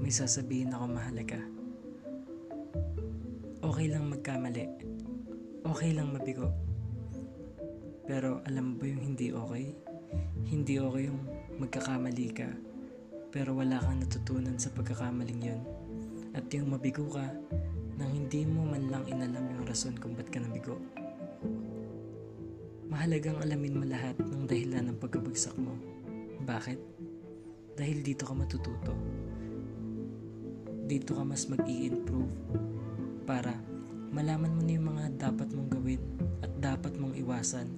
may 0.00 0.08
sasabihin 0.08 0.72
ako 0.72 0.96
mahalaga. 0.96 1.38
Okay 3.60 3.86
lang 3.92 4.08
magkamali. 4.08 4.64
Okay 5.62 5.92
lang 5.92 6.16
mabigo. 6.16 6.48
Pero 8.08 8.40
alam 8.48 8.74
mo 8.74 8.74
ba 8.80 8.84
yung 8.88 9.14
hindi 9.14 9.30
okay? 9.30 9.76
Hindi 10.48 10.80
okay 10.80 11.12
yung 11.12 11.20
magkakamali 11.60 12.28
ka 12.32 12.48
pero 13.30 13.54
wala 13.54 13.78
kang 13.78 14.02
natutunan 14.02 14.58
sa 14.58 14.74
pagkakamaling 14.74 15.38
yun. 15.38 15.62
At 16.34 16.50
yung 16.50 16.74
mabigo 16.74 17.06
ka 17.06 17.30
nang 17.94 18.10
hindi 18.10 18.42
mo 18.42 18.66
man 18.66 18.90
lang 18.90 19.06
inalam 19.06 19.46
yung 19.54 19.64
rason 19.70 19.94
kung 19.94 20.18
ba't 20.18 20.26
ka 20.34 20.42
nabigo. 20.42 20.82
Mahalagang 22.90 23.38
alamin 23.38 23.78
mo 23.78 23.84
lahat 23.86 24.18
ng 24.18 24.50
dahilan 24.50 24.90
ng 24.90 24.98
pagkabagsak 24.98 25.54
mo. 25.62 25.78
Bakit? 26.42 26.78
Dahil 27.78 28.02
dito 28.02 28.26
ka 28.26 28.34
matututo. 28.34 28.98
Dito 30.90 31.14
ka 31.14 31.22
mas 31.22 31.46
mag 31.46 31.62
improve 31.70 32.34
para 33.22 33.54
malaman 34.10 34.58
mo 34.58 34.60
na 34.66 34.74
yung 34.74 34.90
mga 34.90 35.22
dapat 35.22 35.54
mong 35.54 35.70
gawin 35.70 36.02
at 36.42 36.50
dapat 36.58 36.98
mong 36.98 37.14
iwasan 37.14 37.70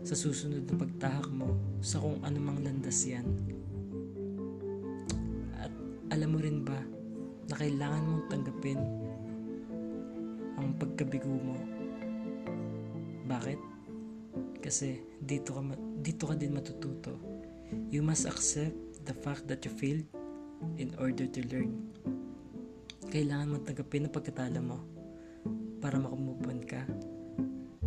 sa 0.00 0.16
susunod 0.16 0.64
na 0.64 0.72
pagtahak 0.80 1.28
mo 1.28 1.52
sa 1.84 2.00
kung 2.00 2.16
anumang 2.24 2.64
landas 2.64 3.04
yan. 3.04 3.28
At 5.60 5.68
alam 6.16 6.32
mo 6.32 6.40
rin 6.40 6.64
ba 6.64 6.80
na 7.52 7.54
kailangan 7.60 8.08
mong 8.08 8.24
tanggapin 8.32 8.80
ang 10.56 10.72
pagkabigo 10.80 11.28
mo? 11.28 11.60
Bakit? 13.28 13.60
Kasi 14.64 14.96
dito 15.20 15.52
ka, 15.52 15.60
dito 16.00 16.24
ka 16.24 16.32
din 16.40 16.56
matututo. 16.56 17.20
You 17.92 18.00
must 18.00 18.24
accept 18.24 19.04
the 19.04 19.12
fact 19.12 19.44
that 19.52 19.60
you 19.68 19.72
failed 19.76 20.08
in 20.80 20.94
order 21.00 21.28
to 21.28 21.40
learn. 21.48 21.90
Kailangan 23.10 23.50
mong 23.50 23.64
tanggapin 23.66 24.06
ang 24.06 24.14
pagkatala 24.14 24.60
mo 24.62 24.78
para 25.80 25.96
makamove 25.96 26.44
ka 26.68 26.84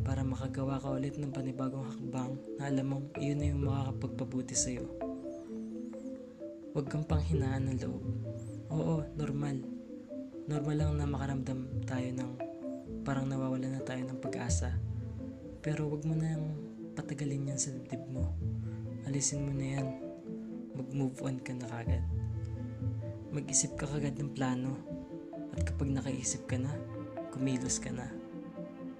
para 0.03 0.19
makagawa 0.19 0.83
ka 0.83 0.91
ulit 0.91 1.15
ng 1.15 1.31
panibagong 1.31 1.87
hakbang 1.87 2.35
na 2.59 2.67
alam 2.67 2.85
mong 2.91 3.05
iyon 3.17 3.39
na 3.39 3.49
yung 3.49 3.63
makakapagpabuti 3.63 4.51
sa'yo. 4.51 4.85
Huwag 6.75 6.91
kang 6.91 7.07
panghinaan 7.07 7.71
ng 7.71 7.77
loob. 7.87 8.03
Oo, 8.69 9.07
normal. 9.15 9.63
Normal 10.45 10.75
lang 10.75 10.91
na 10.99 11.07
makaramdam 11.07 11.87
tayo 11.87 12.09
ng 12.13 12.31
parang 13.07 13.31
nawawala 13.31 13.71
na 13.71 13.81
tayo 13.81 14.03
ng 14.03 14.19
pag-asa. 14.19 14.75
Pero 15.63 15.87
wag 15.87 16.03
mo 16.03 16.19
nang 16.19 16.51
patagalin 16.99 17.55
yan 17.55 17.59
sa 17.61 17.71
dibdib 17.71 18.03
mo. 18.11 18.35
Alisin 19.07 19.47
mo 19.47 19.55
na 19.55 19.79
yan. 19.79 19.87
Mag-move 20.75 21.17
on 21.23 21.39
ka 21.39 21.55
na 21.55 21.67
kagad. 21.71 22.03
Mag-isip 23.33 23.73
ka 23.73 23.89
kagad 23.89 24.13
ng 24.21 24.29
plano. 24.37 24.77
At 25.57 25.65
kapag 25.65 25.89
nakaisip 25.89 26.45
ka 26.45 26.61
na, 26.61 26.69
kumilos 27.33 27.81
ka 27.81 27.89
na. 27.89 28.05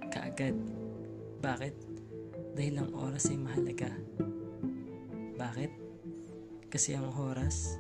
Kaagad. 0.10 0.58
Bakit? 1.38 1.76
Dahil 2.58 2.82
ang 2.82 2.90
oras 2.98 3.30
ay 3.30 3.38
mahalaga. 3.38 3.94
Bakit? 5.38 5.72
Kasi 6.66 6.98
ang 6.98 7.14
oras 7.14 7.78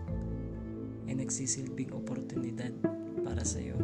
ay 1.09 1.17
nagsisilbing 1.17 1.89
oportunidad 1.89 2.77
para 3.25 3.41
sa 3.41 3.57
iyo. 3.57 3.81